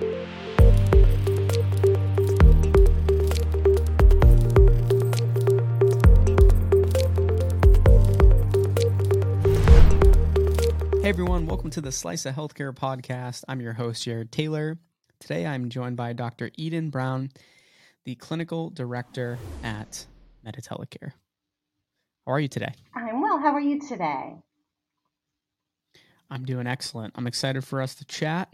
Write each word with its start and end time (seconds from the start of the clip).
Hey 0.00 0.06
everyone, 11.04 11.44
welcome 11.44 11.68
to 11.68 11.82
the 11.82 11.92
Slice 11.92 12.24
of 12.24 12.34
Healthcare 12.34 12.74
podcast. 12.74 13.44
I'm 13.46 13.60
your 13.60 13.74
host, 13.74 14.04
Jared 14.04 14.32
Taylor. 14.32 14.78
Today 15.18 15.46
I'm 15.46 15.68
joined 15.68 15.98
by 15.98 16.14
Dr. 16.14 16.50
Eden 16.56 16.88
Brown, 16.88 17.28
the 18.06 18.14
clinical 18.14 18.70
director 18.70 19.38
at 19.62 20.06
Meditelecare. 20.46 21.12
How 22.26 22.32
are 22.32 22.40
you 22.40 22.48
today? 22.48 22.72
I'm 22.94 23.20
well. 23.20 23.38
How 23.38 23.52
are 23.52 23.60
you 23.60 23.78
today? 23.78 24.36
I'm 26.30 26.46
doing 26.46 26.66
excellent. 26.66 27.12
I'm 27.16 27.26
excited 27.26 27.64
for 27.64 27.82
us 27.82 27.96
to 27.96 28.06
chat. 28.06 28.48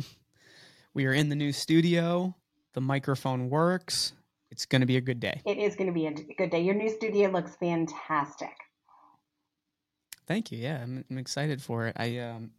We 0.97 1.05
are 1.05 1.13
in 1.13 1.29
the 1.29 1.37
new 1.37 1.53
studio. 1.53 2.35
The 2.73 2.81
microphone 2.81 3.51
works. 3.51 4.15
It's 4.51 4.65
going 4.65 4.81
to 4.81 4.87
be 4.87 4.97
a 4.97 5.03
good 5.03 5.21
day. 5.21 5.43
It 5.45 5.59
is 5.59 5.77
going 5.77 5.89
to 5.89 5.93
be 5.93 6.07
a 6.07 6.13
good 6.13 6.49
day. 6.49 6.63
Your 6.63 6.75
new 6.75 6.89
studio 6.89 7.29
looks 7.29 7.55
fantastic. 7.57 8.57
Thank 10.27 10.51
you. 10.51 10.57
Yeah, 10.57 10.83
I'm, 10.83 11.05
I'm 11.11 11.19
excited 11.19 11.61
for 11.61 11.89
it. 11.89 11.97
I 11.99 12.17
um, 12.21 12.53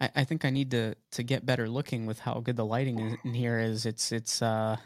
I, 0.00 0.10
I, 0.16 0.24
think 0.24 0.44
I 0.44 0.50
need 0.50 0.72
to 0.72 0.96
to 1.12 1.22
get 1.22 1.46
better 1.46 1.68
looking 1.68 2.04
with 2.04 2.18
how 2.18 2.40
good 2.40 2.56
the 2.56 2.66
lighting 2.66 3.16
in 3.22 3.32
here 3.32 3.60
is. 3.60 3.86
It's 3.86 4.10
it's 4.10 4.42
uh, 4.42 4.78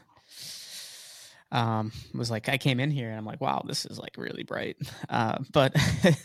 um, 1.56 1.90
was 2.14 2.30
like 2.30 2.50
I 2.50 2.58
came 2.58 2.78
in 2.78 2.90
here 2.90 3.08
and 3.08 3.16
I'm 3.18 3.24
like, 3.24 3.40
wow, 3.40 3.64
this 3.66 3.86
is 3.86 3.98
like 3.98 4.16
really 4.16 4.44
bright. 4.44 4.76
Uh, 5.08 5.38
but 5.52 5.74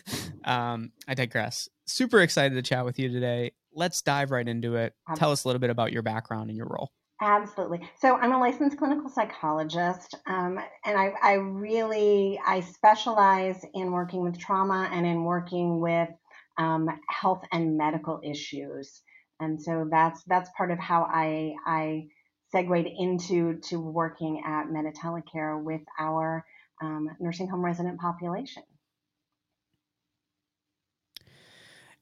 um, 0.43 0.91
I 1.07 1.13
digress. 1.13 1.69
Super 1.85 2.19
excited 2.21 2.55
to 2.55 2.61
chat 2.61 2.83
with 2.83 2.97
you 2.97 3.09
today. 3.09 3.51
Let's 3.73 4.01
dive 4.01 4.31
right 4.31 4.47
into 4.47 4.75
it. 4.75 4.93
Tell 5.15 5.31
us 5.31 5.43
a 5.43 5.47
little 5.47 5.59
bit 5.59 5.69
about 5.69 5.91
your 5.91 6.01
background 6.01 6.49
and 6.49 6.57
your 6.57 6.67
role. 6.67 6.91
Absolutely. 7.21 7.87
So 7.99 8.15
I'm 8.15 8.31
a 8.33 8.39
licensed 8.39 8.77
clinical 8.77 9.09
psychologist, 9.09 10.15
um, 10.25 10.59
and 10.83 10.97
I, 10.97 11.13
I, 11.21 11.33
really 11.33 12.39
I 12.45 12.61
specialize 12.61 13.63
in 13.73 13.91
working 13.91 14.23
with 14.23 14.39
trauma 14.39 14.89
and 14.91 15.05
in 15.05 15.23
working 15.23 15.79
with 15.79 16.09
um, 16.57 16.89
health 17.07 17.43
and 17.51 17.77
medical 17.77 18.19
issues. 18.23 19.01
And 19.39 19.61
so 19.61 19.87
that's 19.89 20.23
that's 20.23 20.49
part 20.57 20.71
of 20.71 20.79
how 20.79 21.03
I 21.03 21.53
I 21.65 22.07
segued 22.51 22.87
into 22.97 23.59
to 23.69 23.79
working 23.79 24.43
at 24.45 24.67
Meditelecare 24.67 25.61
with 25.61 25.81
our 25.99 26.45
um, 26.81 27.09
nursing 27.19 27.47
home 27.47 27.63
resident 27.63 27.99
population. 27.99 28.63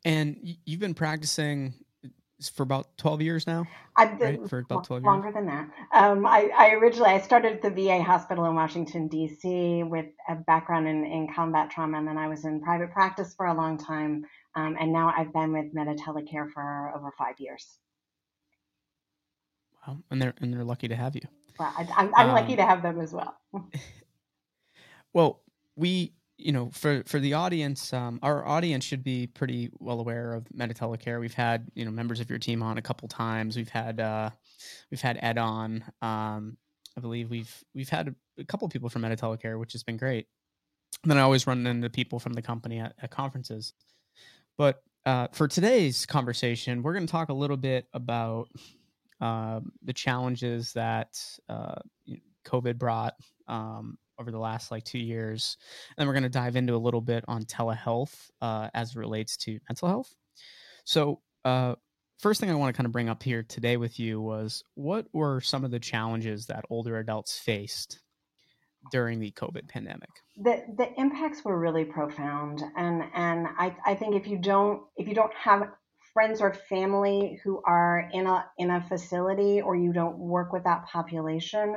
And 0.05 0.37
you've 0.65 0.79
been 0.79 0.93
practicing 0.93 1.73
for 2.53 2.63
about 2.63 2.97
12 2.97 3.21
years 3.21 3.45
now 3.45 3.65
I've 3.97 4.17
been 4.17 4.39
right? 4.39 4.49
for 4.49 4.59
about 4.59 4.85
12 4.85 5.03
longer 5.03 5.27
years? 5.27 5.35
than 5.35 5.45
that 5.47 5.69
um, 5.93 6.25
I, 6.25 6.49
I, 6.57 6.69
originally 6.75 7.09
i 7.09 7.19
started 7.19 7.51
at 7.51 7.61
the 7.61 7.69
va 7.69 8.01
hospital 8.01 8.45
in 8.45 8.55
washington 8.55 9.09
d.c 9.09 9.83
with 9.83 10.05
a 10.29 10.35
background 10.35 10.87
in, 10.87 11.03
in 11.03 11.27
combat 11.35 11.69
trauma 11.69 11.97
and 11.97 12.07
then 12.07 12.17
i 12.17 12.29
was 12.29 12.45
in 12.45 12.61
private 12.61 12.93
practice 12.93 13.33
for 13.35 13.47
a 13.47 13.53
long 13.53 13.77
time 13.77 14.23
um, 14.55 14.77
and 14.79 14.93
now 14.93 15.13
i've 15.17 15.33
been 15.33 15.51
with 15.51 15.75
meditelecare 15.75 16.49
for 16.53 16.93
over 16.95 17.11
five 17.17 17.35
years 17.39 17.77
wow 19.89 19.97
and 20.11 20.21
they're 20.21 20.33
and 20.41 20.53
they're 20.53 20.63
lucky 20.63 20.87
to 20.87 20.95
have 20.95 21.15
you 21.15 21.21
well 21.59 21.73
I, 21.77 22.03
am 22.03 22.13
um, 22.15 22.27
lucky 22.29 22.55
to 22.55 22.65
have 22.65 22.81
them 22.81 22.99
as 22.99 23.13
well 23.13 23.35
well 25.13 25.41
we 25.75 26.13
you 26.39 26.53
know, 26.53 26.69
for 26.71 27.03
for 27.05 27.19
the 27.19 27.33
audience, 27.33 27.91
um, 27.91 28.17
our 28.23 28.47
audience 28.47 28.85
should 28.85 29.03
be 29.03 29.27
pretty 29.27 29.69
well 29.79 29.99
aware 29.99 30.33
of 30.33 30.45
Meditelecare. 30.55 31.19
We've 31.19 31.33
had 31.33 31.69
you 31.75 31.83
know 31.83 31.91
members 31.91 32.21
of 32.21 32.29
your 32.29 32.39
team 32.39 32.63
on 32.63 32.77
a 32.77 32.81
couple 32.81 33.09
times. 33.09 33.57
We've 33.57 33.69
had 33.69 33.99
uh, 33.99 34.29
we've 34.89 35.01
had 35.01 35.19
Ed 35.21 35.37
on. 35.37 35.83
Um, 36.01 36.57
I 36.97 37.01
believe 37.01 37.29
we've 37.29 37.53
we've 37.75 37.89
had 37.89 38.07
a, 38.07 38.41
a 38.41 38.45
couple 38.45 38.69
people 38.69 38.87
from 38.89 39.01
Meditelecare, 39.01 39.59
which 39.59 39.73
has 39.73 39.83
been 39.83 39.97
great. 39.97 40.27
And 41.03 41.11
then 41.11 41.17
I 41.17 41.21
always 41.21 41.45
run 41.45 41.67
into 41.67 41.89
people 41.89 42.19
from 42.19 42.33
the 42.33 42.41
company 42.41 42.79
at, 42.79 42.95
at 43.01 43.11
conferences. 43.11 43.73
But 44.57 44.81
uh, 45.05 45.27
for 45.33 45.47
today's 45.47 46.05
conversation, 46.05 46.83
we're 46.83 46.93
going 46.93 47.05
to 47.05 47.11
talk 47.11 47.29
a 47.29 47.33
little 47.33 47.57
bit 47.57 47.87
about 47.93 48.47
uh, 49.21 49.59
the 49.83 49.93
challenges 49.93 50.73
that 50.73 51.21
uh, 51.47 51.75
COVID 52.45 52.77
brought 52.77 53.15
um, 53.47 53.97
over 54.19 54.31
the 54.31 54.39
last 54.39 54.71
like 54.71 54.83
two 54.83 54.99
years. 54.99 55.57
And 55.97 56.07
we're 56.07 56.13
going 56.13 56.23
to 56.23 56.29
dive 56.29 56.55
into 56.55 56.75
a 56.75 56.77
little 56.77 57.01
bit 57.01 57.23
on 57.27 57.43
telehealth 57.45 58.29
uh, 58.41 58.69
as 58.73 58.91
it 58.91 58.99
relates 58.99 59.37
to 59.37 59.59
mental 59.69 59.87
health. 59.87 60.15
So, 60.83 61.21
uh, 61.45 61.75
first 62.19 62.39
thing 62.41 62.51
I 62.51 62.55
want 62.55 62.73
to 62.73 62.77
kind 62.77 62.85
of 62.85 62.91
bring 62.91 63.09
up 63.09 63.23
here 63.23 63.43
today 63.43 63.77
with 63.77 63.99
you 63.99 64.21
was 64.21 64.63
what 64.75 65.07
were 65.13 65.39
some 65.41 65.63
of 65.63 65.71
the 65.71 65.79
challenges 65.79 66.47
that 66.47 66.65
older 66.69 66.97
adults 66.97 67.37
faced 67.37 68.01
during 68.91 69.19
the 69.19 69.31
COVID 69.31 69.67
pandemic? 69.67 70.09
The 70.37 70.63
the 70.77 70.89
impacts 70.99 71.43
were 71.43 71.59
really 71.59 71.85
profound, 71.85 72.63
and 72.75 73.03
and 73.13 73.47
I 73.57 73.75
I 73.85 73.95
think 73.95 74.15
if 74.15 74.27
you 74.27 74.37
don't 74.37 74.83
if 74.95 75.07
you 75.07 75.15
don't 75.15 75.33
have 75.33 75.69
friends 76.13 76.41
or 76.41 76.53
family 76.53 77.39
who 77.43 77.61
are 77.65 78.09
in 78.13 78.27
a 78.27 78.45
in 78.57 78.69
a 78.69 78.81
facility 78.81 79.61
or 79.61 79.75
you 79.75 79.93
don't 79.93 80.17
work 80.17 80.51
with 80.51 80.63
that 80.63 80.85
population 80.85 81.75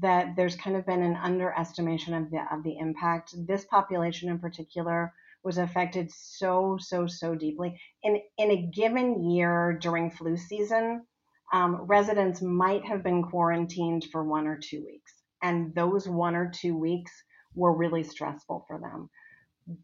that 0.00 0.36
there's 0.36 0.56
kind 0.56 0.76
of 0.76 0.86
been 0.86 1.02
an 1.02 1.16
underestimation 1.16 2.14
of 2.14 2.30
the 2.30 2.38
of 2.52 2.62
the 2.62 2.78
impact. 2.78 3.34
This 3.46 3.64
population 3.64 4.28
in 4.28 4.38
particular 4.38 5.12
was 5.42 5.58
affected 5.58 6.10
so 6.12 6.78
so 6.80 7.06
so 7.06 7.34
deeply. 7.34 7.80
In 8.02 8.20
in 8.38 8.50
a 8.50 8.70
given 8.72 9.30
year 9.30 9.78
during 9.80 10.10
flu 10.10 10.36
season, 10.36 11.04
um, 11.52 11.82
residents 11.86 12.40
might 12.40 12.84
have 12.84 13.02
been 13.02 13.22
quarantined 13.22 14.06
for 14.12 14.24
one 14.24 14.46
or 14.46 14.58
two 14.58 14.84
weeks, 14.84 15.12
and 15.42 15.74
those 15.74 16.08
one 16.08 16.36
or 16.36 16.50
two 16.54 16.76
weeks 16.76 17.12
were 17.54 17.76
really 17.76 18.04
stressful 18.04 18.64
for 18.68 18.78
them. 18.78 19.10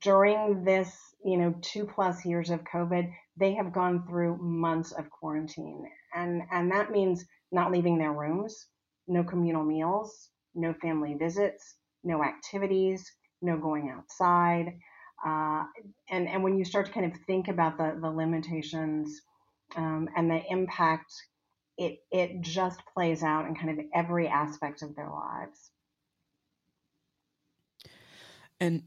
During 0.00 0.64
this, 0.64 0.96
you 1.24 1.38
know, 1.38 1.54
two 1.60 1.86
plus 1.86 2.24
years 2.24 2.50
of 2.50 2.64
COVID, 2.64 3.12
they 3.38 3.54
have 3.54 3.72
gone 3.72 4.06
through 4.06 4.38
months 4.38 4.92
of 4.92 5.10
quarantine, 5.10 5.84
and 6.14 6.42
and 6.52 6.70
that 6.72 6.90
means 6.90 7.24
not 7.52 7.72
leaving 7.72 7.98
their 7.98 8.12
rooms 8.12 8.68
no 9.08 9.24
communal 9.24 9.64
meals, 9.64 10.28
no 10.54 10.74
family 10.74 11.14
visits, 11.14 11.76
no 12.04 12.22
activities, 12.22 13.10
no 13.42 13.56
going 13.56 13.90
outside. 13.90 14.74
Uh, 15.26 15.64
and, 16.10 16.28
and 16.28 16.42
when 16.44 16.56
you 16.56 16.64
start 16.64 16.86
to 16.86 16.92
kind 16.92 17.06
of 17.06 17.18
think 17.26 17.48
about 17.48 17.76
the, 17.78 17.98
the 18.00 18.10
limitations 18.10 19.22
um, 19.76 20.08
and 20.16 20.30
the 20.30 20.40
impact, 20.50 21.12
it, 21.76 21.98
it 22.12 22.40
just 22.40 22.80
plays 22.94 23.22
out 23.22 23.46
in 23.46 23.54
kind 23.54 23.70
of 23.70 23.84
every 23.94 24.28
aspect 24.28 24.82
of 24.82 24.94
their 24.94 25.10
lives. 25.10 25.70
And 28.60 28.82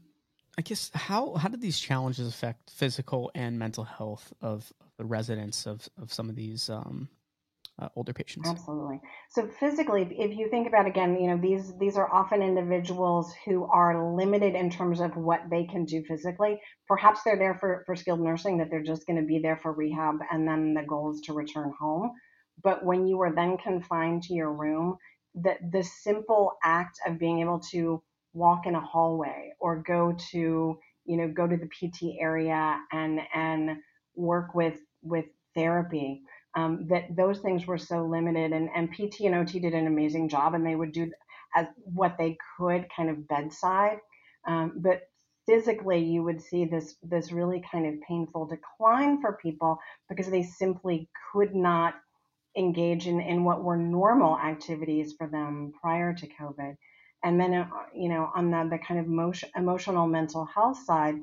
I 0.58 0.62
guess 0.62 0.90
how 0.94 1.34
how 1.34 1.48
did 1.48 1.60
these 1.60 1.80
challenges 1.80 2.28
affect 2.28 2.70
physical 2.70 3.30
and 3.34 3.58
mental 3.58 3.84
health 3.84 4.32
of 4.40 4.72
the 4.98 5.04
residents 5.04 5.66
of, 5.66 5.88
of 6.00 6.12
some 6.12 6.28
of 6.28 6.36
these 6.36 6.68
um, 6.68 7.08
uh, 7.78 7.88
older 7.96 8.12
patients. 8.12 8.48
Absolutely. 8.48 9.00
So 9.30 9.48
physically, 9.58 10.02
if 10.18 10.36
you 10.36 10.48
think 10.50 10.68
about 10.68 10.86
again, 10.86 11.18
you 11.18 11.28
know 11.28 11.38
these 11.38 11.76
these 11.78 11.96
are 11.96 12.12
often 12.12 12.42
individuals 12.42 13.32
who 13.44 13.64
are 13.64 14.14
limited 14.14 14.54
in 14.54 14.70
terms 14.70 15.00
of 15.00 15.16
what 15.16 15.40
they 15.50 15.64
can 15.64 15.84
do 15.84 16.02
physically. 16.04 16.60
Perhaps 16.86 17.22
they're 17.24 17.38
there 17.38 17.56
for 17.58 17.82
for 17.86 17.96
skilled 17.96 18.20
nursing, 18.20 18.58
that 18.58 18.70
they're 18.70 18.82
just 18.82 19.06
going 19.06 19.20
to 19.20 19.26
be 19.26 19.38
there 19.38 19.56
for 19.56 19.72
rehab, 19.72 20.16
and 20.30 20.46
then 20.46 20.74
the 20.74 20.82
goal 20.82 21.12
is 21.12 21.20
to 21.22 21.32
return 21.32 21.72
home. 21.78 22.12
But 22.62 22.84
when 22.84 23.06
you 23.06 23.20
are 23.22 23.34
then 23.34 23.56
confined 23.56 24.24
to 24.24 24.34
your 24.34 24.52
room, 24.52 24.98
that 25.36 25.58
the 25.72 25.82
simple 25.82 26.52
act 26.62 26.98
of 27.06 27.18
being 27.18 27.40
able 27.40 27.60
to 27.72 28.02
walk 28.32 28.66
in 28.66 28.74
a 28.74 28.80
hallway 28.80 29.52
or 29.60 29.82
go 29.82 30.16
to 30.30 30.78
you 31.04 31.16
know 31.16 31.28
go 31.28 31.46
to 31.46 31.56
the 31.56 31.68
PT 31.68 32.16
area 32.20 32.78
and 32.92 33.20
and 33.34 33.78
work 34.14 34.54
with 34.54 34.78
with 35.02 35.26
therapy 35.54 36.22
um, 36.54 36.86
that 36.88 37.14
those 37.16 37.38
things 37.38 37.66
were 37.66 37.78
so 37.78 38.04
limited 38.04 38.52
and, 38.52 38.68
and 38.74 38.92
PT 38.92 39.20
and 39.22 39.34
OT 39.34 39.58
did 39.58 39.74
an 39.74 39.86
amazing 39.86 40.28
job 40.28 40.54
and 40.54 40.66
they 40.66 40.76
would 40.76 40.92
do 40.92 41.10
as 41.54 41.66
what 41.84 42.16
they 42.18 42.36
could 42.56 42.86
kind 42.94 43.10
of 43.10 43.28
bedside. 43.28 43.98
Um, 44.46 44.74
but 44.76 45.02
physically 45.46 45.98
you 45.98 46.22
would 46.22 46.40
see 46.40 46.64
this 46.64 46.94
this 47.02 47.32
really 47.32 47.62
kind 47.70 47.86
of 47.86 48.00
painful 48.06 48.46
decline 48.46 49.20
for 49.20 49.38
people 49.42 49.78
because 50.08 50.28
they 50.28 50.42
simply 50.42 51.08
could 51.32 51.54
not 51.54 51.94
engage 52.56 53.06
in, 53.06 53.20
in 53.20 53.44
what 53.44 53.64
were 53.64 53.76
normal 53.76 54.38
activities 54.38 55.14
for 55.16 55.26
them 55.26 55.72
prior 55.80 56.12
to 56.12 56.28
COVID. 56.40 56.76
And 57.24 57.40
then, 57.40 57.54
uh, 57.54 57.68
you 57.94 58.08
know, 58.08 58.30
on 58.34 58.50
the, 58.50 58.68
the 58.70 58.78
kind 58.78 58.98
of 58.98 59.06
emotion, 59.06 59.48
emotional 59.56 60.06
mental 60.06 60.44
health 60.44 60.78
side, 60.84 61.16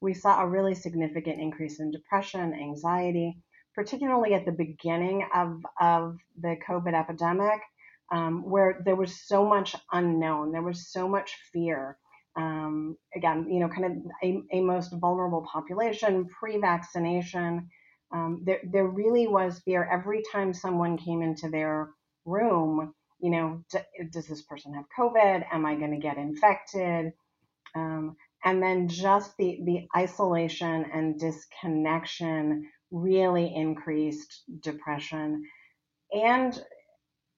we 0.00 0.14
saw 0.14 0.42
a 0.42 0.48
really 0.48 0.74
significant 0.74 1.40
increase 1.40 1.80
in 1.80 1.90
depression, 1.90 2.52
anxiety, 2.54 3.36
particularly 3.74 4.34
at 4.34 4.44
the 4.44 4.52
beginning 4.52 5.26
of, 5.34 5.64
of 5.80 6.16
the 6.40 6.56
COVID 6.68 6.94
epidemic, 6.94 7.60
um, 8.12 8.48
where 8.48 8.82
there 8.84 8.96
was 8.96 9.26
so 9.26 9.44
much 9.44 9.74
unknown, 9.92 10.52
there 10.52 10.62
was 10.62 10.88
so 10.88 11.08
much 11.08 11.36
fear. 11.52 11.96
Um, 12.36 12.96
again, 13.14 13.46
you 13.48 13.60
know, 13.60 13.68
kind 13.68 13.84
of 13.84 13.92
a, 14.22 14.56
a 14.58 14.60
most 14.60 14.92
vulnerable 14.92 15.46
population, 15.50 16.26
pre 16.26 16.58
vaccination. 16.58 17.68
Um, 18.12 18.42
there, 18.44 18.60
there 18.64 18.86
really 18.86 19.26
was 19.26 19.60
fear 19.64 19.88
every 19.90 20.22
time 20.32 20.52
someone 20.52 20.98
came 20.98 21.22
into 21.22 21.48
their 21.48 21.90
room, 22.24 22.92
you 23.20 23.30
know, 23.30 23.62
does 24.10 24.26
this 24.26 24.42
person 24.42 24.74
have 24.74 24.84
COVID? 24.98 25.44
Am 25.50 25.64
I 25.64 25.74
going 25.76 25.92
to 25.92 26.00
get 26.00 26.18
infected? 26.18 27.12
Um, 27.74 28.16
and 28.44 28.62
then 28.62 28.88
just 28.88 29.36
the 29.36 29.58
the 29.64 29.88
isolation 29.96 30.86
and 30.92 31.18
disconnection 31.18 32.70
really 32.90 33.52
increased 33.54 34.44
depression 34.60 35.42
and 36.12 36.62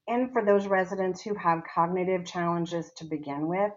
and 0.09 0.33
for 0.33 0.45
those 0.45 0.67
residents 0.67 1.23
who 1.23 1.35
have 1.35 1.63
cognitive 1.73 2.25
challenges 2.25 2.93
to 2.97 3.05
begin 3.05 3.47
with 3.47 3.73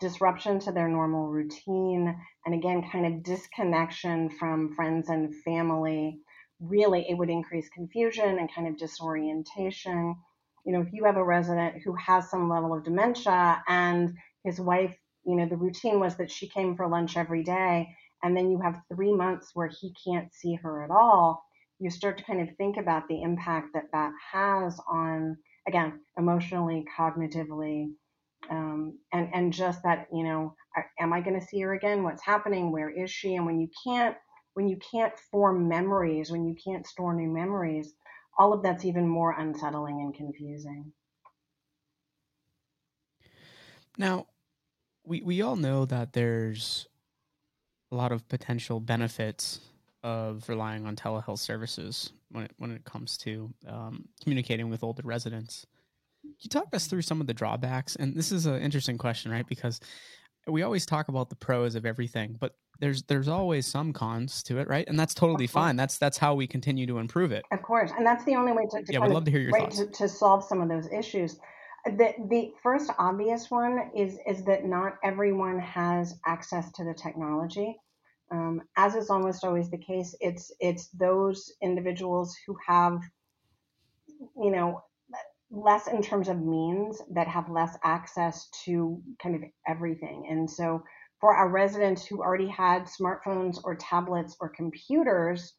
disruption 0.00 0.58
to 0.58 0.72
their 0.72 0.88
normal 0.88 1.28
routine 1.28 2.16
and 2.44 2.54
again 2.54 2.82
kind 2.90 3.06
of 3.06 3.22
disconnection 3.22 4.30
from 4.30 4.74
friends 4.74 5.08
and 5.08 5.34
family 5.44 6.18
really 6.60 7.06
it 7.08 7.16
would 7.16 7.30
increase 7.30 7.68
confusion 7.68 8.38
and 8.38 8.52
kind 8.52 8.66
of 8.66 8.76
disorientation 8.76 10.16
you 10.64 10.72
know 10.72 10.80
if 10.80 10.92
you 10.92 11.04
have 11.04 11.16
a 11.16 11.24
resident 11.24 11.82
who 11.82 11.94
has 11.94 12.30
some 12.30 12.48
level 12.48 12.74
of 12.74 12.84
dementia 12.84 13.62
and 13.68 14.14
his 14.44 14.60
wife 14.60 14.96
you 15.24 15.36
know 15.36 15.46
the 15.46 15.56
routine 15.56 16.00
was 16.00 16.16
that 16.16 16.30
she 16.30 16.48
came 16.48 16.76
for 16.76 16.88
lunch 16.88 17.16
every 17.16 17.42
day 17.42 17.88
and 18.22 18.36
then 18.36 18.50
you 18.50 18.60
have 18.60 18.80
three 18.92 19.12
months 19.12 19.50
where 19.54 19.68
he 19.68 19.94
can't 20.04 20.32
see 20.32 20.54
her 20.54 20.84
at 20.84 20.90
all 20.90 21.44
you 21.78 21.90
start 21.90 22.18
to 22.18 22.24
kind 22.24 22.40
of 22.40 22.56
think 22.56 22.76
about 22.76 23.06
the 23.08 23.22
impact 23.22 23.68
that 23.74 23.84
that 23.92 24.12
has 24.32 24.78
on 24.88 25.36
again 25.66 26.00
emotionally 26.18 26.84
cognitively 26.98 27.90
um, 28.50 28.98
and 29.12 29.28
and 29.32 29.52
just 29.52 29.82
that 29.82 30.06
you 30.12 30.24
know 30.24 30.54
am 30.98 31.12
i 31.12 31.20
going 31.20 31.38
to 31.38 31.46
see 31.46 31.60
her 31.60 31.74
again? 31.74 32.02
What's 32.02 32.24
happening? 32.24 32.70
Where 32.70 32.90
is 32.90 33.10
she? 33.10 33.36
And 33.36 33.46
when 33.46 33.60
you 33.60 33.68
can't 33.86 34.16
when 34.54 34.68
you 34.68 34.78
can't 34.92 35.12
form 35.30 35.68
memories 35.68 36.30
when 36.30 36.46
you 36.46 36.54
can't 36.64 36.86
store 36.86 37.14
new 37.14 37.28
memories 37.28 37.92
all 38.38 38.52
of 38.52 38.62
that's 38.62 38.84
even 38.84 39.08
more 39.08 39.34
unsettling 39.38 40.00
and 40.00 40.14
confusing 40.14 40.92
now 43.98 44.26
we 45.04 45.22
we 45.22 45.42
all 45.42 45.56
know 45.56 45.84
that 45.84 46.12
there's 46.12 46.86
a 47.92 47.94
lot 47.94 48.12
of 48.12 48.28
potential 48.28 48.80
benefits 48.80 49.60
of 50.02 50.48
relying 50.48 50.86
on 50.86 50.96
telehealth 50.96 51.38
services 51.38 52.12
when 52.30 52.44
it, 52.44 52.50
when 52.58 52.70
it 52.70 52.84
comes 52.84 53.16
to 53.16 53.52
um, 53.66 54.04
communicating 54.22 54.68
with 54.68 54.82
older 54.82 55.02
residents. 55.04 55.66
Can 56.22 56.34
you 56.40 56.50
talk 56.50 56.74
us 56.74 56.86
through 56.86 57.02
some 57.02 57.20
of 57.20 57.26
the 57.26 57.34
drawbacks? 57.34 57.96
And 57.96 58.14
this 58.14 58.32
is 58.32 58.46
an 58.46 58.60
interesting 58.60 58.98
question, 58.98 59.30
right? 59.30 59.46
Because 59.46 59.80
we 60.46 60.62
always 60.62 60.84
talk 60.84 61.08
about 61.08 61.30
the 61.30 61.36
pros 61.36 61.74
of 61.74 61.86
everything, 61.86 62.36
but 62.38 62.54
there's 62.80 63.02
there's 63.04 63.28
always 63.28 63.66
some 63.66 63.92
cons 63.92 64.42
to 64.44 64.58
it, 64.58 64.68
right? 64.68 64.86
And 64.88 64.98
that's 64.98 65.14
totally 65.14 65.46
fine. 65.46 65.76
That's 65.76 65.98
that's 65.98 66.18
how 66.18 66.34
we 66.34 66.46
continue 66.46 66.86
to 66.86 66.98
improve 66.98 67.32
it. 67.32 67.44
Of 67.52 67.62
course, 67.62 67.90
and 67.96 68.06
that's 68.06 68.24
the 68.24 68.36
only 68.36 68.52
way 68.52 68.64
to, 68.70 68.82
to 68.82 68.92
yeah. 68.92 68.98
We'd 69.00 69.12
love 69.12 69.24
to 69.24 69.30
hear 69.30 69.40
your 69.40 69.58
thoughts 69.58 69.78
to, 69.78 69.86
to 69.86 70.08
solve 70.08 70.44
some 70.44 70.60
of 70.60 70.68
those 70.68 70.90
issues. 70.92 71.38
The 71.84 72.14
the 72.28 72.52
first 72.62 72.90
obvious 72.98 73.50
one 73.50 73.90
is 73.96 74.18
is 74.26 74.44
that 74.44 74.64
not 74.64 74.94
everyone 75.02 75.58
has 75.60 76.14
access 76.26 76.72
to 76.72 76.84
the 76.84 76.94
technology. 76.94 77.76
Um, 78.30 78.62
as 78.76 78.94
is 78.94 79.10
almost 79.10 79.44
always 79.44 79.70
the 79.70 79.78
case, 79.78 80.14
it's 80.20 80.52
it's 80.58 80.88
those 80.88 81.52
individuals 81.62 82.34
who 82.46 82.56
have, 82.66 82.98
you 84.42 84.50
know, 84.50 84.82
less 85.50 85.86
in 85.86 86.02
terms 86.02 86.28
of 86.28 86.40
means 86.40 87.00
that 87.10 87.28
have 87.28 87.48
less 87.48 87.76
access 87.84 88.48
to 88.64 89.00
kind 89.22 89.36
of 89.36 89.42
everything. 89.68 90.26
And 90.28 90.50
so 90.50 90.82
for 91.24 91.34
our 91.34 91.48
residents 91.48 92.04
who 92.04 92.20
already 92.20 92.48
had 92.48 92.84
smartphones 92.84 93.58
or 93.64 93.74
tablets 93.76 94.36
or 94.40 94.50
computers, 94.50 95.54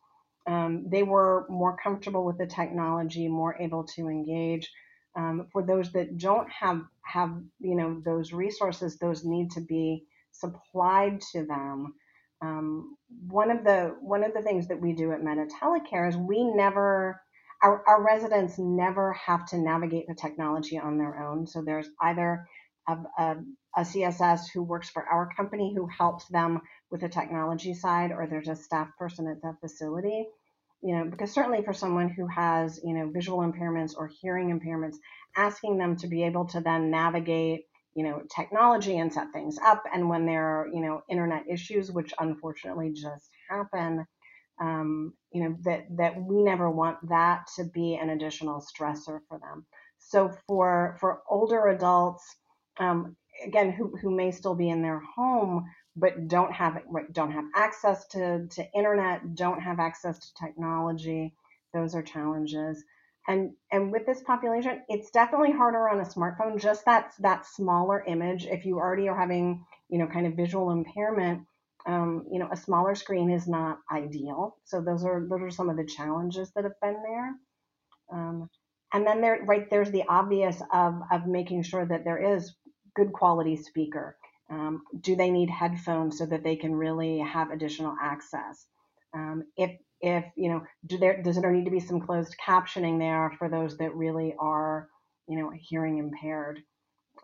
um, 0.46 0.86
they 0.92 1.02
were 1.02 1.48
more 1.50 1.76
comfortable 1.76 2.24
with 2.24 2.38
the 2.38 2.46
technology, 2.46 3.28
more 3.28 3.60
able 3.60 3.84
to 3.84 4.08
engage. 4.08 4.72
Um, 5.18 5.48
for 5.52 5.66
those 5.66 5.92
that 5.94 6.20
don't 6.20 6.48
have 6.52 6.84
have 7.04 7.32
you 7.60 7.76
know 7.76 8.00
those 8.06 8.32
resources, 8.32 9.00
those 9.00 9.26
need 9.26 9.50
to 9.54 9.62
be 9.62 10.06
supplied 10.34 11.20
to 11.32 11.48
them. 11.48 11.96
Um, 12.44 12.96
one 13.28 13.50
of 13.50 13.64
the 13.64 13.96
one 14.02 14.24
of 14.24 14.36
the 14.36 14.44
things 14.44 14.68
that 14.68 14.80
we 14.80 14.94
do 14.94 15.14
at 15.14 15.24
Meta 15.24 15.48
Telecare 15.60 16.08
is 16.08 16.16
we 16.16 16.44
never 16.44 17.20
our, 17.64 17.82
our 17.88 18.04
residents 18.04 18.60
never 18.60 19.14
have 19.14 19.48
to 19.48 19.58
navigate 19.58 20.06
the 20.08 20.14
technology 20.14 20.78
on 20.78 21.00
their 21.00 21.24
own. 21.24 21.48
So 21.48 21.64
there's 21.64 21.90
either 22.04 22.48
a, 22.88 23.36
a 23.78 23.82
CSS 23.82 24.52
who 24.54 24.64
works 24.64 24.90
for 24.90 25.04
our 25.04 25.30
company 25.36 25.74
who 25.76 25.88
helps 25.88 26.28
them 26.28 26.62
with 26.92 27.02
the 27.02 27.10
technology 27.10 27.74
side, 27.74 28.12
or 28.12 28.28
there's 28.28 28.48
a 28.48 28.56
staff 28.56 28.90
person 28.98 29.28
at 29.28 29.42
the 29.42 29.56
facility. 29.62 30.28
You 30.82 30.96
know, 30.96 31.06
because 31.06 31.32
certainly 31.32 31.64
for 31.64 31.74
someone 31.74 32.10
who 32.10 32.28
has 32.28 32.80
you 32.84 32.94
know 32.94 33.10
visual 33.10 33.40
impairments 33.40 33.94
or 33.98 34.10
hearing 34.22 34.58
impairments, 34.58 34.98
asking 35.36 35.78
them 35.78 35.96
to 35.98 36.08
be 36.08 36.24
able 36.24 36.46
to 36.50 36.62
then 36.62 36.92
navigate 36.92 37.66
you 37.96 38.04
know 38.04 38.22
technology 38.34 38.98
and 38.98 39.12
set 39.12 39.32
things 39.34 39.58
up 39.66 39.84
and 39.94 40.08
when 40.08 40.26
there 40.26 40.46
are 40.46 40.68
you 40.72 40.82
know 40.82 41.02
internet 41.10 41.44
issues 41.50 41.92
which 41.92 42.14
unfortunately 42.20 42.92
just 42.94 43.30
happen 43.50 44.06
um, 44.62 45.14
you 45.32 45.44
know 45.44 45.56
that 45.64 45.86
that 45.98 46.22
we 46.22 46.44
never 46.44 46.70
want 46.70 46.98
that 47.10 47.46
to 47.56 47.64
be 47.64 47.96
an 47.96 48.10
additional 48.10 48.62
stressor 48.62 49.20
for 49.28 49.40
them 49.40 49.66
so 49.98 50.32
for 50.46 50.98
for 51.00 51.22
older 51.30 51.68
adults 51.68 52.24
um, 52.80 53.16
again 53.46 53.72
who, 53.72 53.96
who 54.02 54.16
may 54.16 54.32
still 54.32 54.56
be 54.56 54.70
in 54.70 54.82
their 54.82 55.00
home 55.00 55.66
but 55.96 56.28
don't 56.28 56.52
have 56.52 56.82
don't 57.12 57.32
have 57.32 57.46
access 57.56 58.06
to, 58.08 58.48
to 58.48 58.72
internet 58.74 59.36
don't 59.36 59.62
have 59.62 59.80
access 59.80 60.20
to 60.20 60.46
technology. 60.46 61.34
Those 61.74 61.96
are 61.96 62.04
challenges. 62.04 62.84
And 63.28 63.52
and 63.72 63.92
with 63.92 64.06
this 64.06 64.22
population 64.22 64.82
it's 64.88 65.12
definitely 65.12 65.52
harder 65.52 65.90
on 65.90 66.00
a 66.00 66.04
smartphone 66.04 66.60
just 66.60 66.86
that 66.86 67.14
that 67.20 67.46
smaller 67.46 68.04
image. 68.06 68.46
If 68.46 68.66
you 68.66 68.78
already 68.78 69.08
are 69.08 69.20
having 69.20 69.66
you 69.90 69.98
know 69.98 70.08
kind 70.08 70.28
of 70.28 70.34
visual 70.34 70.72
impairment 70.72 71.44
um, 71.86 72.26
you 72.32 72.40
know 72.40 72.50
a 72.52 72.58
smaller 72.58 72.96
screen 72.96 73.30
is 73.30 73.48
not 73.48 73.80
ideal. 73.92 74.58
So 74.66 74.82
those 74.82 75.04
are 75.06 75.26
those 75.30 75.42
are 75.42 75.52
some 75.52 75.70
of 75.70 75.78
the 75.78 75.86
challenges 75.86 76.52
that 76.56 76.64
have 76.64 76.80
been 76.82 77.02
there. 77.04 77.36
Um, 78.12 78.50
and 78.94 79.06
then 79.06 79.22
there 79.22 79.44
right 79.46 79.70
there's 79.70 79.92
the 79.92 80.04
obvious 80.08 80.62
of 80.74 81.00
of 81.12 81.28
making 81.28 81.64
sure 81.64 81.86
that 81.86 82.04
there 82.04 82.36
is 82.36 82.54
good 82.96 83.14
quality 83.14 83.56
speaker. 83.56 84.18
Um, 84.50 84.84
do 85.02 85.16
they 85.16 85.32
need 85.32 85.50
headphones 85.50 86.18
so 86.18 86.26
that 86.28 86.44
they 86.44 86.56
can 86.56 86.76
really 86.76 87.20
have 87.20 87.52
additional 87.52 87.96
access? 88.02 88.66
Um, 89.14 89.44
if 89.58 89.72
if 90.02 90.26
you 90.36 90.50
know 90.50 90.64
do 90.86 90.98
there 90.98 91.22
does 91.22 91.40
there 91.40 91.52
need 91.52 91.66
to 91.66 91.72
be 91.72 91.80
some 91.80 92.02
closed 92.02 92.36
captioning 92.44 93.00
there 93.00 93.32
for 93.38 93.50
those 93.50 93.78
that 93.78 93.96
really 93.96 94.36
are 94.40 94.90
you 95.28 95.38
know 95.38 95.52
hearing 95.56 95.98
impaired? 95.98 96.62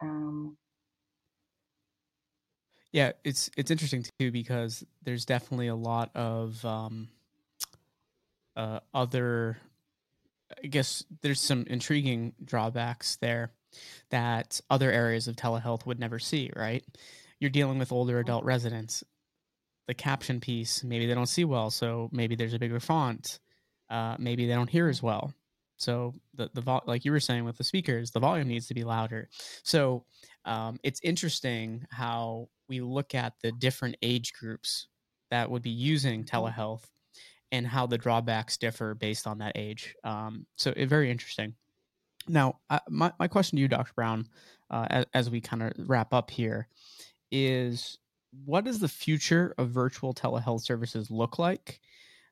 Um, 0.01 0.57
yeah 2.91 3.11
it's 3.23 3.49
it's 3.57 3.71
interesting 3.71 4.05
too 4.19 4.31
because 4.31 4.83
there's 5.03 5.25
definitely 5.25 5.67
a 5.67 5.75
lot 5.75 6.11
of 6.15 6.63
um, 6.65 7.09
uh, 8.55 8.79
other 8.93 9.57
i 10.63 10.67
guess 10.67 11.03
there's 11.21 11.39
some 11.39 11.65
intriguing 11.67 12.33
drawbacks 12.43 13.15
there 13.17 13.51
that 14.09 14.59
other 14.69 14.91
areas 14.91 15.27
of 15.27 15.35
telehealth 15.35 15.85
would 15.85 15.99
never 15.99 16.19
see 16.19 16.51
right 16.55 16.83
you're 17.39 17.49
dealing 17.49 17.79
with 17.79 17.91
older 17.91 18.19
adult 18.19 18.43
residents 18.43 19.03
the 19.91 19.95
caption 19.95 20.39
piece, 20.39 20.85
maybe 20.85 21.05
they 21.05 21.13
don't 21.13 21.25
see 21.25 21.43
well, 21.43 21.69
so 21.69 22.09
maybe 22.13 22.35
there's 22.35 22.53
a 22.53 22.59
bigger 22.59 22.79
font. 22.79 23.39
Uh, 23.89 24.15
maybe 24.17 24.47
they 24.47 24.53
don't 24.53 24.69
hear 24.69 24.87
as 24.87 25.03
well. 25.03 25.33
So 25.75 26.13
the 26.35 26.49
the 26.53 26.61
vo- 26.61 26.83
like 26.85 27.03
you 27.03 27.11
were 27.11 27.19
saying 27.19 27.43
with 27.43 27.57
the 27.57 27.65
speakers, 27.65 28.11
the 28.11 28.21
volume 28.21 28.47
needs 28.47 28.67
to 28.67 28.73
be 28.73 28.85
louder. 28.85 29.27
So 29.63 30.05
um, 30.45 30.79
it's 30.81 31.01
interesting 31.03 31.85
how 31.91 32.47
we 32.69 32.79
look 32.79 33.15
at 33.15 33.33
the 33.43 33.51
different 33.51 33.97
age 34.01 34.31
groups 34.31 34.87
that 35.29 35.51
would 35.51 35.61
be 35.61 35.71
using 35.71 36.23
mm-hmm. 36.23 36.37
telehealth 36.37 36.85
and 37.51 37.67
how 37.67 37.85
the 37.85 37.97
drawbacks 37.97 38.55
differ 38.55 38.95
based 38.95 39.27
on 39.27 39.39
that 39.39 39.57
age. 39.57 39.93
Um, 40.05 40.45
so 40.55 40.71
it's 40.73 40.89
very 40.89 41.11
interesting. 41.11 41.55
Now, 42.27 42.59
uh, 42.69 42.79
my 42.89 43.11
my 43.19 43.27
question 43.27 43.57
to 43.57 43.61
you, 43.61 43.67
Dr. 43.67 43.93
Brown, 43.95 44.27
uh, 44.69 44.87
as, 44.89 45.05
as 45.13 45.29
we 45.29 45.41
kind 45.41 45.63
of 45.63 45.73
wrap 45.77 46.13
up 46.13 46.31
here, 46.31 46.67
is 47.31 47.97
what 48.45 48.63
does 48.63 48.79
the 48.79 48.87
future 48.87 49.53
of 49.57 49.69
virtual 49.69 50.13
telehealth 50.13 50.61
services 50.61 51.11
look 51.11 51.39
like? 51.39 51.79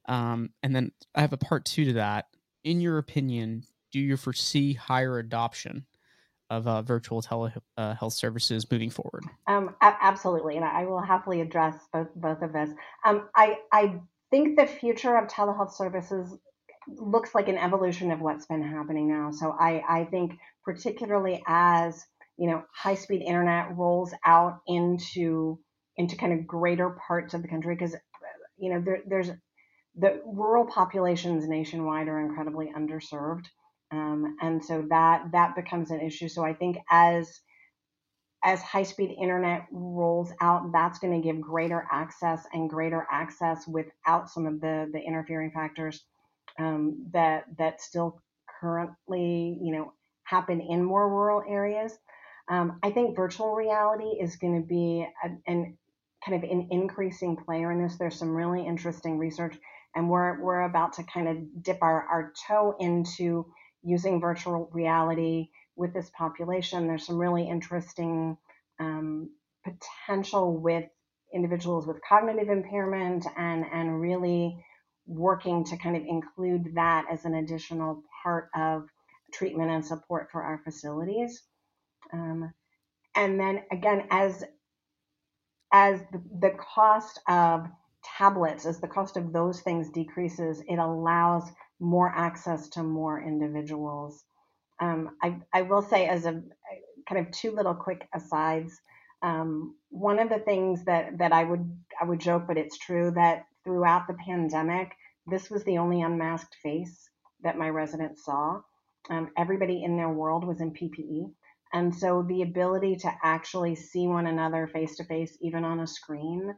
Um, 0.08 0.51
and 0.63 0.75
then 0.75 0.91
I 1.15 1.22
have 1.22 1.34
a 1.34 1.38
part 1.38 1.65
two 1.65 1.86
to 1.86 1.93
that. 1.93 2.27
In 2.63 2.81
your 2.81 2.98
opinion, 2.98 3.63
do 3.91 4.00
you 4.00 4.17
foresee 4.17 4.74
higher 4.74 5.19
adoption 5.19 5.86
of 6.50 6.67
uh, 6.67 6.81
virtual 6.81 7.22
telehealth 7.22 7.62
uh, 7.77 8.10
services 8.10 8.69
moving 8.72 8.89
forward? 8.89 9.24
Um, 9.48 9.75
absolutely, 9.81 10.55
and 10.55 10.65
I 10.65 10.86
will 10.86 11.01
happily 11.01 11.41
address 11.41 11.75
both 11.93 12.08
both 12.15 12.41
of 12.41 12.53
this. 12.53 12.69
Um, 13.05 13.29
I 13.36 13.58
I 13.72 14.00
think 14.31 14.58
the 14.58 14.65
future 14.65 15.15
of 15.17 15.27
telehealth 15.27 15.74
services 15.74 16.38
looks 16.98 17.36
like 17.36 17.50
an 17.50 17.58
evolution 17.58 18.12
of 18.12 18.22
what's 18.22 18.46
been 18.48 18.63
happening 18.63 19.08
now. 19.10 19.31
So 19.31 19.51
I 19.51 19.84
I 19.88 20.05
think 20.05 20.34
particularly 20.65 21.43
as 21.48 22.05
you 22.38 22.50
know 22.50 22.63
high 22.74 22.96
speed 22.96 23.24
internet 23.24 23.75
rolls 23.77 24.13
out 24.25 24.60
into 24.67 25.60
into 25.98 26.15
kind 26.17 26.34
of 26.34 26.48
greater 26.48 26.98
parts 27.08 27.34
of 27.34 27.41
the 27.41 27.48
country 27.50 27.75
because 27.75 27.96
you 28.58 28.74
know 28.74 28.81
there, 28.81 29.01
there's 29.08 29.31
the 29.96 30.22
rural 30.25 30.65
populations 30.65 31.48
nationwide 31.48 32.08
are 32.08 32.19
incredibly 32.22 32.72
underserved 32.77 33.46
Um, 33.91 34.38
and 34.41 34.63
so 34.63 34.86
that 34.89 35.31
that 35.34 35.55
becomes 35.55 35.91
an 35.91 36.01
issue. 36.01 36.29
So 36.29 36.43
I 36.43 36.53
think 36.53 36.77
as 36.91 37.39
as 38.43 38.62
high 38.62 38.84
speed 38.84 39.15
internet 39.22 39.67
rolls 39.72 40.31
out, 40.41 40.72
that's 40.72 41.00
going 41.00 41.22
to 41.22 41.27
give 41.27 41.41
greater 41.41 41.86
access 41.91 42.46
and 42.53 42.69
greater 42.69 43.05
access 43.12 43.67
without 43.67 44.29
some 44.29 44.46
of 44.46 44.62
the 44.62 44.89
the 44.93 45.00
interfering 45.01 45.51
factors 45.51 46.03
um, 46.60 47.08
that 47.13 47.46
that 47.58 47.82
still 47.82 48.22
currently 48.60 49.58
you 49.62 49.72
know 49.72 49.94
happen 50.24 50.62
in 50.62 50.84
more 50.84 51.10
rural 51.10 51.44
areas. 51.48 51.98
Um, 52.50 52.80
I 52.84 52.92
think 52.92 53.16
virtual 53.16 53.54
reality 53.54 54.20
is 54.20 54.36
going 54.38 54.62
to 54.62 54.68
be 54.68 55.08
a, 55.24 55.30
an 55.50 55.78
kind 56.25 56.44
of 56.44 56.50
an 56.50 56.68
increasing 56.72 57.38
player 57.38 57.72
in 57.72 57.82
this. 57.82 57.98
There's 57.98 58.18
some 58.18 58.36
really 58.36 58.66
interesting 58.66 59.18
research, 59.18 59.56
and 59.96 60.10
we're 60.10 60.42
we're 60.42 60.62
about 60.62 60.94
to 60.94 61.04
kind 61.04 61.28
of 61.28 61.63
dip 61.63 61.80
our, 61.82 62.04
our 62.04 62.34
toe 62.48 62.75
into 62.80 63.46
using 63.82 64.20
virtual 64.20 64.70
reality 64.74 65.50
with 65.75 65.94
this 65.94 66.12
population. 66.18 66.88
There's 66.88 67.06
some 67.06 67.18
really 67.18 67.48
interesting 67.48 68.38
um, 68.80 69.30
potential 69.63 70.58
with 70.58 70.86
individuals 71.34 71.86
with 71.86 71.98
cognitive 72.08 72.50
impairment 72.50 73.25
and 73.38 73.66
and 73.72 74.01
really 74.01 74.63
working 75.10 75.63
to 75.66 75.75
kind 75.78 75.98
of 75.98 76.04
include 76.06 76.75
that 76.75 77.06
as 77.12 77.25
an 77.25 77.34
additional 77.34 78.04
part 78.24 78.50
of 78.56 78.88
treatment 79.34 79.72
and 79.72 79.86
support 79.86 80.30
for 80.32 80.44
our 80.44 80.62
facilities. 80.63 81.42
Um, 82.13 82.54
and 83.16 83.39
then 83.39 83.63
again, 83.72 84.06
as 84.12 84.44
as 85.72 86.01
the, 86.39 86.51
cost 86.58 87.20
of 87.28 87.68
tablets, 88.18 88.66
as 88.66 88.80
the 88.80 88.88
cost 88.88 89.18
of 89.18 89.32
those 89.32 89.62
things 89.62 89.89
decreases, 89.89 90.63
it 90.68 90.78
allows 90.78 91.44
more 91.80 92.12
access 92.16 92.70
to 92.70 92.82
more 92.82 93.22
individuals. 93.22 94.24
Um, 94.80 95.12
I, 95.22 95.38
I 95.54 95.62
will 95.63 95.84
say, 95.84 96.08
as 96.08 96.25
a 96.25 96.42
kind 97.08 97.25
of 97.25 97.32
two 97.32 97.51
little 97.51 97.75
quick 97.75 98.08
asides, 98.16 98.80
um, 99.22 99.75
one 99.89 100.20
of 100.20 100.30
the 100.30 100.39
things 100.39 100.86
that 100.86 101.18
that 101.18 101.34
I 101.34 101.44
would 101.44 101.78
I 102.00 102.06
would 102.06 102.20
joke, 102.20 102.46
but 102.48 102.58
it's 102.58 102.78
true 102.78 103.12
that 103.12 103.46
throughout 103.63 104.08
the 104.08 104.13
pandemic, 104.13 104.94
this 105.29 105.50
was 105.50 105.63
the 105.63 105.77
only 105.77 106.01
unmasked 106.01 106.55
face 106.62 107.09
that 107.41 107.57
my 107.57 107.69
residents 107.69 108.25
saw. 108.25 108.62
Um, 109.09 109.29
everybody 109.38 109.83
in 109.83 109.95
their 109.95 110.09
world 110.09 110.45
was 110.45 110.62
in 110.62 110.71
PPE. 110.71 111.31
And 111.74 111.95
so 111.95 112.25
the 112.27 112.41
ability 112.41 112.95
to 112.98 113.12
actually 113.24 113.75
see 113.75 114.07
one 114.07 114.27
another 114.27 114.67
face 114.67 114.95
to 114.98 115.03
face, 115.03 115.38
even 115.41 115.63
on 115.63 115.79
a 115.79 115.88
screen, 115.88 116.53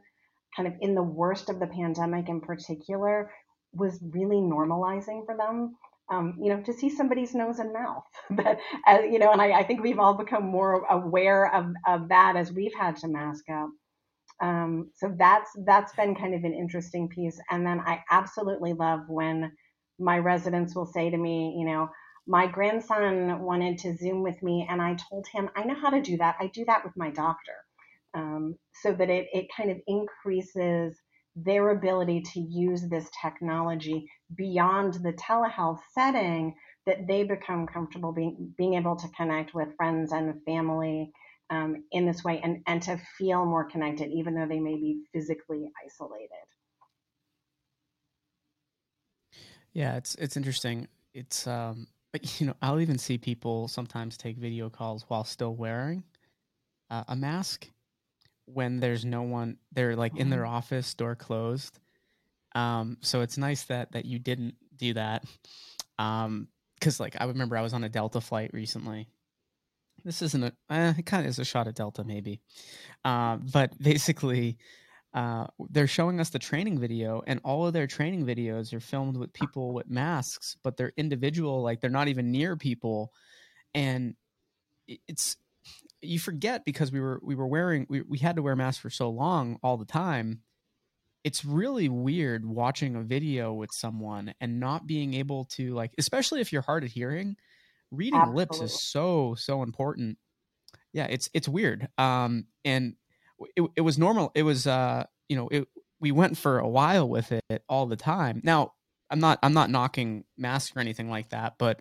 kind 0.56 0.66
of 0.66 0.74
in 0.80 0.94
the 0.94 1.02
worst 1.02 1.50
of 1.50 1.60
the 1.60 1.66
pandemic 1.66 2.28
in 2.28 2.40
particular, 2.40 3.30
was 3.72 3.98
really 4.10 4.36
normalizing 4.36 5.24
for 5.24 5.36
them. 5.36 5.76
Um, 6.10 6.36
you 6.42 6.50
know, 6.50 6.60
to 6.62 6.72
see 6.72 6.90
somebody's 6.90 7.34
nose 7.34 7.58
and 7.58 7.72
mouth, 7.72 8.04
but 8.30 8.58
uh, 8.86 9.00
you 9.00 9.18
know, 9.18 9.32
and 9.32 9.40
I, 9.40 9.60
I, 9.60 9.62
think 9.62 9.82
we've 9.82 10.00
all 10.00 10.12
become 10.14 10.44
more 10.44 10.84
aware 10.90 11.54
of, 11.54 11.72
of 11.86 12.08
that 12.08 12.34
as 12.36 12.52
we've 12.52 12.74
had 12.74 12.96
to 12.96 13.08
mask 13.08 13.44
up. 13.48 13.70
Um, 14.42 14.90
so 14.96 15.14
that's 15.16 15.50
that's 15.64 15.94
been 15.94 16.14
kind 16.14 16.34
of 16.34 16.44
an 16.44 16.52
interesting 16.52 17.08
piece. 17.08 17.38
And 17.50 17.64
then 17.64 17.80
I 17.80 18.02
absolutely 18.10 18.72
love 18.72 19.00
when 19.08 19.52
my 19.98 20.18
residents 20.18 20.74
will 20.74 20.86
say 20.86 21.10
to 21.10 21.16
me, 21.16 21.54
you 21.58 21.64
know, 21.64 21.88
my 22.26 22.46
grandson 22.46 23.40
wanted 23.42 23.78
to 23.78 23.96
Zoom 23.96 24.22
with 24.22 24.42
me, 24.42 24.66
and 24.68 24.82
I 24.82 24.96
told 25.08 25.26
him, 25.32 25.48
I 25.56 25.64
know 25.64 25.74
how 25.74 25.90
to 25.90 26.02
do 26.02 26.16
that. 26.18 26.36
I 26.40 26.48
do 26.48 26.64
that 26.66 26.84
with 26.84 26.92
my 26.96 27.10
doctor. 27.10 27.52
Um, 28.14 28.56
so 28.82 28.92
that 28.92 29.08
it, 29.08 29.28
it 29.32 29.46
kind 29.56 29.70
of 29.70 29.78
increases 29.86 31.00
their 31.34 31.70
ability 31.70 32.22
to 32.34 32.40
use 32.40 32.86
this 32.90 33.08
technology 33.22 34.06
beyond 34.36 34.94
the 34.94 35.14
telehealth 35.14 35.78
setting 35.94 36.54
that 36.84 37.06
they 37.08 37.24
become 37.24 37.66
comfortable 37.66 38.12
being, 38.12 38.52
being 38.58 38.74
able 38.74 38.96
to 38.96 39.08
connect 39.16 39.54
with 39.54 39.74
friends 39.76 40.12
and 40.12 40.34
family 40.44 41.10
um, 41.52 41.84
in 41.92 42.06
this 42.06 42.24
way 42.24 42.40
and, 42.42 42.62
and 42.66 42.82
to 42.82 42.98
feel 43.18 43.44
more 43.44 43.64
connected, 43.64 44.10
even 44.10 44.34
though 44.34 44.46
they 44.46 44.58
may 44.58 44.74
be 44.74 45.02
physically 45.12 45.70
isolated. 45.84 46.30
Yeah, 49.74 49.96
it's 49.96 50.14
it's 50.16 50.36
interesting. 50.36 50.88
It's 51.12 51.46
um, 51.46 51.86
but 52.12 52.40
you 52.40 52.46
know, 52.46 52.54
I'll 52.62 52.80
even 52.80 52.98
see 52.98 53.18
people 53.18 53.68
sometimes 53.68 54.16
take 54.16 54.38
video 54.38 54.70
calls 54.70 55.04
while 55.08 55.24
still 55.24 55.54
wearing 55.54 56.02
uh, 56.90 57.04
a 57.08 57.16
mask 57.16 57.68
when 58.46 58.80
there's 58.80 59.04
no 59.04 59.22
one. 59.22 59.58
They're 59.72 59.94
like 59.94 60.16
in 60.16 60.30
their 60.30 60.42
mm-hmm. 60.42 60.54
office, 60.54 60.94
door 60.94 61.14
closed. 61.14 61.78
Um, 62.54 62.96
so 63.02 63.20
it's 63.20 63.36
nice 63.36 63.64
that 63.64 63.92
that 63.92 64.06
you 64.06 64.18
didn't 64.18 64.54
do 64.76 64.94
that. 64.94 65.24
Um, 65.98 66.48
because 66.78 66.98
like 66.98 67.16
I 67.20 67.26
remember 67.26 67.56
I 67.58 67.62
was 67.62 67.74
on 67.74 67.84
a 67.84 67.90
Delta 67.90 68.22
flight 68.22 68.50
recently. 68.54 69.08
This 70.04 70.22
isn't 70.22 70.44
a. 70.44 70.52
Eh, 70.70 70.94
it 70.98 71.06
kind 71.06 71.24
of 71.24 71.30
is 71.30 71.38
a 71.38 71.44
shot 71.44 71.68
at 71.68 71.74
Delta, 71.74 72.04
maybe. 72.04 72.40
Uh, 73.04 73.36
but 73.36 73.76
basically, 73.82 74.58
uh, 75.14 75.46
they're 75.70 75.86
showing 75.86 76.20
us 76.20 76.30
the 76.30 76.38
training 76.38 76.78
video, 76.78 77.22
and 77.26 77.40
all 77.44 77.66
of 77.66 77.72
their 77.72 77.86
training 77.86 78.26
videos 78.26 78.72
are 78.72 78.80
filmed 78.80 79.16
with 79.16 79.32
people 79.32 79.72
with 79.72 79.88
masks, 79.88 80.56
but 80.62 80.76
they're 80.76 80.92
individual, 80.96 81.62
like 81.62 81.80
they're 81.80 81.90
not 81.90 82.08
even 82.08 82.30
near 82.30 82.56
people, 82.56 83.12
and 83.74 84.14
it's 85.08 85.36
you 86.00 86.18
forget 86.18 86.64
because 86.64 86.90
we 86.90 87.00
were 87.00 87.20
we 87.22 87.34
were 87.34 87.46
wearing 87.46 87.86
we, 87.88 88.02
we 88.02 88.18
had 88.18 88.36
to 88.36 88.42
wear 88.42 88.56
masks 88.56 88.80
for 88.80 88.90
so 88.90 89.08
long 89.08 89.58
all 89.62 89.76
the 89.76 89.84
time 89.84 90.40
it's 91.24 91.44
really 91.44 91.88
weird 91.88 92.44
watching 92.44 92.96
a 92.96 93.02
video 93.02 93.52
with 93.52 93.70
someone 93.72 94.34
and 94.40 94.58
not 94.58 94.86
being 94.86 95.14
able 95.14 95.44
to 95.44 95.74
like 95.74 95.92
especially 95.98 96.40
if 96.40 96.52
you're 96.52 96.62
hard 96.62 96.84
of 96.84 96.90
hearing 96.90 97.36
reading 97.92 98.20
Absolutely. 98.20 98.36
lips 98.36 98.60
is 98.60 98.82
so 98.82 99.36
so 99.38 99.62
important 99.62 100.18
yeah 100.92 101.06
it's 101.08 101.30
it's 101.32 101.48
weird 101.48 101.88
um 101.98 102.46
and 102.64 102.96
it, 103.56 103.62
it 103.76 103.80
was 103.80 103.98
normal. 103.98 104.32
It 104.34 104.42
was, 104.42 104.66
uh, 104.66 105.04
you 105.28 105.36
know, 105.36 105.48
it, 105.48 105.68
we 106.00 106.12
went 106.12 106.36
for 106.36 106.58
a 106.58 106.68
while 106.68 107.08
with 107.08 107.32
it 107.32 107.64
all 107.68 107.86
the 107.86 107.96
time. 107.96 108.40
Now, 108.44 108.72
I'm 109.10 109.20
not, 109.20 109.38
I'm 109.42 109.52
not 109.52 109.70
knocking 109.70 110.24
masks 110.36 110.76
or 110.76 110.80
anything 110.80 111.10
like 111.10 111.30
that, 111.30 111.54
but 111.58 111.80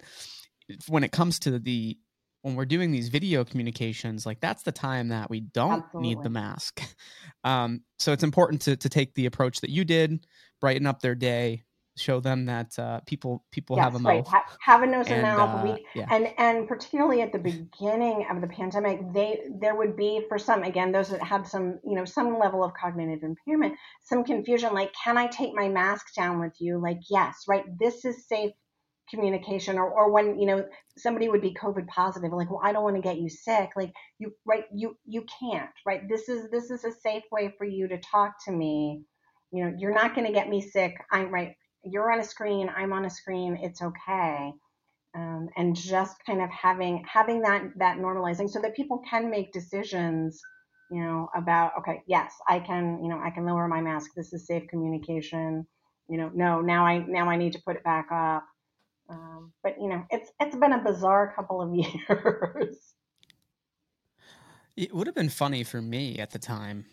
when 0.88 1.04
it 1.04 1.12
comes 1.12 1.40
to 1.40 1.60
the, 1.60 1.98
when 2.42 2.56
we're 2.56 2.66
doing 2.66 2.92
these 2.92 3.10
video 3.10 3.44
communications, 3.44 4.26
like 4.26 4.40
that's 4.40 4.64
the 4.64 4.72
time 4.72 5.10
that 5.10 5.30
we 5.30 5.42
don't 5.42 5.84
Absolutely. 5.84 6.10
need 6.10 6.24
the 6.24 6.30
mask. 6.30 6.82
Um, 7.44 7.82
so 7.98 8.12
it's 8.12 8.22
important 8.22 8.62
to 8.64 8.78
to 8.78 8.88
take 8.88 9.16
the 9.16 9.26
approach 9.26 9.62
that 9.62 9.72
you 9.72 9.84
did, 9.84 10.28
brighten 10.60 10.86
up 10.86 11.02
their 11.02 11.16
day, 11.16 11.64
show 11.98 12.20
them 12.20 12.46
that 12.46 12.78
uh, 12.80 13.00
people 13.06 13.44
people 13.52 13.76
yes, 13.76 13.84
have 13.84 13.96
a 13.96 14.00
mouth, 14.00 14.14
right. 14.14 14.28
ha- 14.28 14.58
have 14.60 14.82
a 14.82 14.88
nose 14.88 15.08
and, 15.08 15.26
and 15.26 15.38
mouth. 15.38 15.66
Uh, 15.66 15.78
yeah. 15.94 16.08
and 16.10 16.28
and 16.38 16.68
particularly 16.68 17.22
at 17.22 17.32
the 17.32 17.40
beginning 17.80 18.26
of 18.30 18.42
the 18.42 18.48
pandemic, 18.48 19.00
they 19.14 19.40
there 19.60 19.76
would 19.76 19.96
be 19.96 20.24
for 20.28 20.38
some 20.38 20.64
again 20.64 20.92
those 20.92 21.10
that 21.10 21.22
had 21.22 21.48
some 21.48 21.80
you 21.86 21.96
know 21.96 22.06
some 22.06 22.40
level 22.40 22.64
of 22.64 22.74
cognitive 22.74 23.24
impairment, 23.24 23.76
some 24.04 24.24
confusion 24.24 24.74
like 24.74 24.92
can 25.04 25.18
I 25.18 25.28
take 25.28 25.54
my 25.54 25.68
mask 25.68 26.14
down 26.16 26.40
with 26.40 26.54
you? 26.60 26.80
Like 26.82 27.00
yes, 27.10 27.44
right. 27.48 27.66
This 27.80 28.06
is 28.06 28.28
safe 28.28 28.52
communication 29.10 29.78
or, 29.78 29.90
or 29.90 30.10
when 30.10 30.40
you 30.40 30.46
know 30.46 30.66
somebody 30.98 31.28
would 31.28 31.42
be 31.42 31.54
covid 31.54 31.86
positive 31.88 32.32
like 32.32 32.50
well 32.50 32.62
i 32.64 32.72
don't 32.72 32.84
want 32.84 32.96
to 32.96 33.02
get 33.02 33.20
you 33.20 33.30
sick 33.30 33.70
like 33.76 33.92
you 34.20 34.32
right 34.46 34.64
you 34.74 34.96
you 35.06 35.26
can't 35.40 35.70
right 35.86 36.08
this 36.08 36.30
is 36.30 36.50
this 36.50 36.72
is 36.72 36.86
a 36.86 36.92
safe 36.92 37.24
way 37.30 37.54
for 37.58 37.66
you 37.66 37.90
to 37.90 38.00
talk 38.00 38.34
to 38.46 38.52
me 38.52 39.04
you 39.52 39.64
know 39.64 39.74
you're 39.78 39.94
not 39.94 40.16
going 40.16 40.26
to 40.26 40.32
get 40.32 40.48
me 40.48 40.62
sick 40.62 40.96
i'm 41.12 41.30
right 41.30 41.56
you're 41.84 42.12
on 42.12 42.20
a 42.20 42.24
screen, 42.24 42.70
I'm 42.76 42.94
on 42.94 43.06
a 43.06 43.10
screen, 43.10 43.58
it's 43.62 43.82
okay. 43.82 44.54
Um, 45.14 45.50
and 45.58 45.76
just 45.76 46.16
kind 46.26 46.42
of 46.42 46.50
having 46.50 47.04
having 47.06 47.42
that 47.42 47.64
that 47.78 47.98
normalizing 47.98 48.50
so 48.50 48.62
that 48.62 48.76
people 48.76 49.04
can 49.10 49.30
make 49.30 49.52
decisions 49.52 50.40
you 50.90 51.04
know 51.04 51.28
about 51.36 51.74
okay 51.80 52.02
yes 52.08 52.34
i 52.48 52.60
can 52.60 53.04
you 53.04 53.10
know 53.10 53.20
i 53.22 53.30
can 53.30 53.46
lower 53.46 53.68
my 53.68 53.82
mask 53.82 54.12
this 54.16 54.32
is 54.32 54.48
safe 54.48 54.70
communication 54.70 55.68
you 56.08 56.18
know 56.18 56.32
no 56.34 56.62
now 56.62 56.86
i 56.86 57.00
now 57.00 57.30
i 57.30 57.36
need 57.36 57.54
to 57.54 57.62
put 57.66 57.76
it 57.76 57.84
back 57.84 58.08
up. 58.12 58.46
Um, 59.10 59.52
but 59.64 59.76
you 59.82 59.90
know 59.90 60.06
it's 60.10 60.32
it's 60.40 60.56
been 60.56 60.72
a 60.74 60.84
bizarre 60.84 61.34
couple 61.36 61.62
of 61.62 61.74
years. 61.76 62.78
It 64.78 64.96
would 64.96 65.08
have 65.08 65.16
been 65.16 65.30
funny 65.30 65.64
for 65.64 65.82
me 65.82 66.18
at 66.20 66.32
the 66.32 66.40
time 66.40 66.86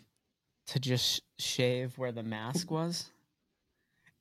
to 0.67 0.79
just 0.79 1.21
shave 1.37 1.97
where 1.97 2.11
the 2.11 2.23
mask 2.23 2.69
was 2.69 3.09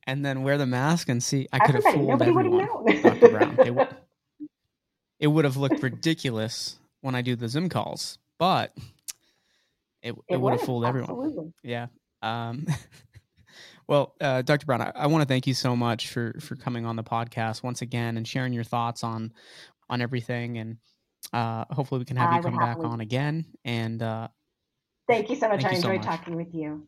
and 0.09 0.25
then 0.25 0.43
wear 0.43 0.57
the 0.57 0.67
mask 0.67 1.11
and 1.11 1.23
see. 1.23 1.47
I 1.53 1.59
could 1.59 1.75
have 1.77 1.85
fooled 1.85 2.23
everyone, 2.23 2.67
Dr. 3.03 3.29
Brown. 3.29 3.89
It, 5.21 5.27
would 5.27 5.45
have 5.45 5.57
looked 5.57 5.83
ridiculous 5.83 6.79
when 7.01 7.17
I 7.17 7.23
do 7.23 7.35
the 7.35 7.49
Zoom 7.49 7.69
calls, 7.69 8.19
but 8.39 8.73
it, 10.01 10.13
it, 10.13 10.15
it 10.29 10.41
would 10.41 10.53
have 10.53 10.63
fooled 10.63 10.85
absolutely. 10.85 11.27
everyone. 11.27 11.55
Yeah. 11.65 11.87
Um, 12.23 12.69
well, 13.89 14.15
uh, 14.21 14.43
Dr. 14.43 14.65
Brown, 14.65 14.81
I, 14.81 14.93
I 14.95 15.07
want 15.09 15.23
to 15.23 15.27
thank 15.27 15.49
you 15.49 15.55
so 15.55 15.75
much 15.75 16.09
for 16.09 16.37
for 16.41 16.55
coming 16.55 16.87
on 16.87 16.95
the 16.95 17.03
podcast 17.03 17.65
once 17.65 17.83
again 17.83 18.17
and 18.17 18.29
sharing 18.29 18.53
your 18.53 18.63
thoughts 18.63 19.03
on 19.03 19.33
on 19.91 20.01
everything. 20.01 20.59
And 20.59 20.77
uh, 21.33 21.65
hopefully, 21.69 21.99
we 21.99 22.05
can 22.05 22.17
have 22.17 22.31
I 22.31 22.37
you 22.37 22.43
come 22.45 22.57
back 22.57 22.79
on 22.79 23.01
again. 23.01 23.45
And 23.65 24.01
uh, 24.01 24.29
thank 25.09 25.31
you 25.31 25.35
so 25.35 25.49
much. 25.49 25.65
I 25.65 25.71
enjoyed 25.71 26.05
so 26.05 26.11
talking 26.11 26.37
with 26.37 26.55
you. 26.55 26.87